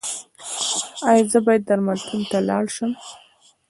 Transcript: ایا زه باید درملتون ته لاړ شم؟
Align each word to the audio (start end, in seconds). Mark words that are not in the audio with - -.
ایا 1.09 1.23
زه 1.31 1.39
باید 1.45 1.63
درملتون 1.69 2.21
ته 2.29 2.37
لاړ 2.49 2.65
شم؟ 2.75 2.91